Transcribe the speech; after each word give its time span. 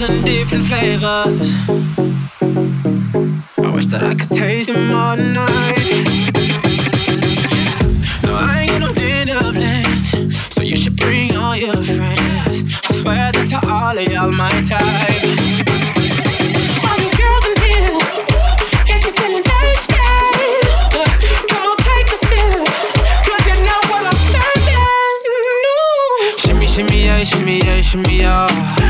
thousand 0.00 0.24
different 0.24 0.64
flavors. 0.64 1.52
I 3.58 3.74
wish 3.74 3.86
that 3.86 4.02
I 4.02 4.14
could 4.14 4.30
taste 4.30 4.72
them 4.72 4.90
all 4.92 5.16
night. 5.16 5.76
No, 8.24 8.34
I 8.34 8.66
ain't 8.70 8.80
no 8.80 8.94
dinner 8.94 9.40
plans, 9.52 10.54
so 10.54 10.62
you 10.62 10.76
should 10.78 10.96
bring 10.96 11.36
all 11.36 11.54
your 11.54 11.76
friends. 11.76 12.64
I 12.88 12.92
swear 12.92 13.32
that 13.32 13.46
to 13.52 13.58
all 13.68 13.98
of 13.98 14.12
y'all 14.12 14.32
my 14.32 14.48
type. 14.62 15.22
All 16.86 16.96
these 16.96 17.14
girls 17.20 17.44
in 17.50 17.56
here. 17.68 18.00
Can't 18.88 19.04
you 19.04 19.12
feel 19.12 19.32
the 19.36 19.42
best? 19.44 19.90
Come 21.50 21.64
on, 21.68 21.76
take 21.76 22.08
a 22.08 22.16
sip. 22.16 22.64
Cause 23.28 23.42
they 23.44 23.58
know 23.68 23.80
what 23.92 24.02
I'm 24.08 24.20
serving. 24.32 24.80
Nooo. 26.48 26.68
Shimmy 26.68 27.04
yeah, 27.04 27.22
shimmy 27.82 28.18
yeah. 28.18 28.89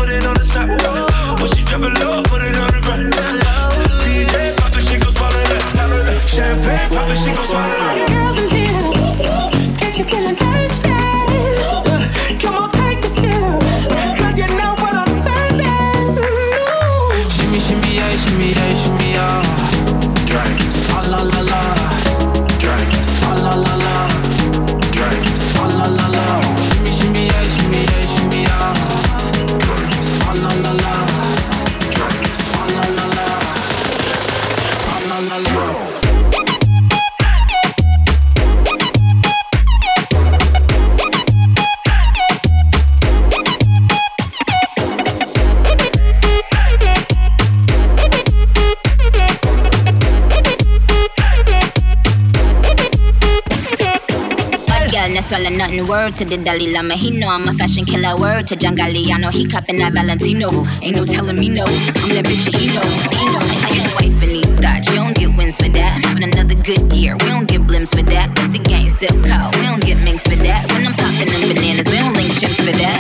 Swallow 55.27 55.51
nothing. 55.51 55.87
Word 55.87 56.15
to 56.17 56.25
the 56.25 56.39
Dalai 56.39 56.73
Lama. 56.73 56.95
He 56.95 57.11
know 57.11 57.29
I'm 57.29 57.49
a 57.49 57.55
fashion 57.55 57.85
killer. 57.85 58.15
Word 58.17 58.47
to 58.49 58.57
John 58.57 58.77
Galliano. 58.77 59.31
He 59.33 59.47
cupping 59.47 59.79
that 59.79 59.93
Valentino. 59.93 60.49
Ain't 60.83 60.97
no 60.97 61.05
telling 61.05 61.39
me 61.39 61.49
no. 61.49 61.65
I'm 61.67 62.11
that 62.15 62.25
bitch 62.25 62.47
know. 62.47 62.59
He 62.59 62.67
know. 62.71 63.43
I 63.67 63.75
ain't 63.75 63.91
wife 63.99 64.23
in 64.23 64.31
these 64.39 64.55
thoughts. 64.55 64.87
You 64.89 64.97
don't 65.03 65.17
get 65.17 65.35
wins 65.37 65.59
for 65.59 65.69
that. 65.71 66.05
Having 66.05 66.31
another 66.31 66.55
good 66.63 66.93
year. 66.95 67.17
We 67.19 67.27
don't 67.27 67.49
get 67.49 67.63
blimps 67.67 67.91
for 67.91 68.07
that. 68.07 68.35
That's 68.35 68.53
the 68.55 68.63
gang 68.63 68.89
still 68.89 69.19
call. 69.27 69.51
We 69.59 69.67
don't 69.67 69.83
get 69.83 69.99
minks 70.07 70.23
for 70.23 70.39
that. 70.47 70.71
When 70.71 70.87
I'm 70.87 70.95
popping 70.95 71.27
them 71.27 71.43
bananas, 71.51 71.91
we 71.91 71.99
don't 71.99 72.15
link 72.15 72.31
chimps 72.39 72.63
for 72.63 72.75
that. 72.79 72.99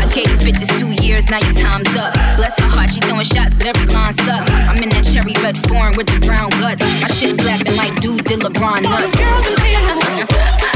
I 0.00 0.06
gave 0.08 0.28
these 0.32 0.44
bitches 0.48 0.70
two 0.80 0.92
years. 1.04 1.28
Now 1.28 1.44
your 1.44 1.56
time's 1.56 1.92
up. 1.96 2.16
Bless 2.40 2.56
her 2.56 2.70
heart. 2.72 2.88
She 2.88 3.00
throwing 3.04 3.28
shots, 3.28 3.52
but 3.52 3.68
every 3.68 3.86
line 3.92 4.16
sucks. 4.24 4.48
I'm 4.50 4.80
in 4.80 4.88
that 4.96 5.04
cherry 5.04 5.36
red 5.44 5.58
foreign 5.68 5.92
with 5.96 6.08
the 6.08 6.24
brown 6.24 6.50
guts. 6.56 6.80
My 7.04 7.08
shit 7.12 7.36
slapping 7.36 7.76
like 7.76 7.92
dude 8.00 8.24
did 8.24 8.40
LeBron 8.40 8.82
nuts. 8.88 10.75